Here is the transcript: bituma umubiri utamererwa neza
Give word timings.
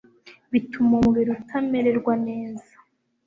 bituma 0.51 0.91
umubiri 0.95 1.29
utamererwa 1.37 2.13
neza 2.27 2.71